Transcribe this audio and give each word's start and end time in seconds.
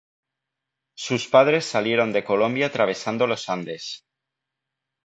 Sus 0.97 1.27
padres 1.27 1.63
salieron 1.65 2.11
de 2.11 2.23
Colombia 2.23 2.65
atravesando 2.65 3.27
Los 3.27 3.49
Andes. 3.49 4.03